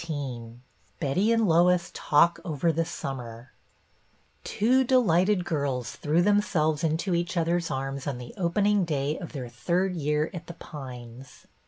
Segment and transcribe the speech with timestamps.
[0.03, 3.51] 17 XIX BETTY AND LOIS TALK OVER THE SUMMER
[4.43, 9.19] T WO delighted girls threw themselves into each other's arms on the open ing day
[9.19, 11.45] of their third year at The Pines.